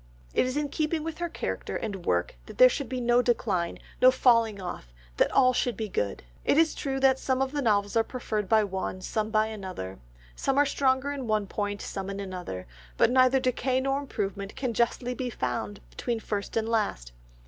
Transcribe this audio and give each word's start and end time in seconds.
It 0.33 0.47
is 0.47 0.57
in 0.57 0.69
keeping 0.69 1.03
with 1.03 1.19
her 1.19 1.29
character 1.29 1.75
and 1.75 2.07
work 2.07 2.33
that 2.47 2.57
there 2.57 2.69
should 2.69 2.89
be 2.89 2.99
no 2.99 3.21
decline, 3.21 3.77
no 4.01 4.09
falling 4.09 4.59
off, 4.59 4.91
that 5.17 5.31
all 5.31 5.53
should 5.53 5.77
be 5.77 5.89
good; 5.89 6.23
it 6.43 6.57
is 6.57 6.73
true 6.73 6.99
that 7.01 7.19
some 7.19 7.39
of 7.39 7.51
the 7.51 7.61
novels 7.61 7.95
are 7.95 8.03
preferred 8.03 8.49
by 8.49 8.63
one, 8.63 9.01
some 9.01 9.29
by 9.29 9.45
another; 9.45 9.99
some 10.35 10.57
are 10.57 10.65
stronger 10.65 11.11
in 11.11 11.27
one 11.27 11.45
point, 11.45 11.83
some 11.83 12.09
in 12.09 12.19
another, 12.19 12.65
but 12.97 13.11
neither 13.11 13.39
decay 13.39 13.79
nor 13.79 13.99
improvement 13.99 14.55
can 14.55 14.73
justly 14.73 15.13
be 15.13 15.29
found 15.29 15.79
between 15.91 16.19
first 16.19 16.57
and 16.57 16.67
last. 16.67 17.11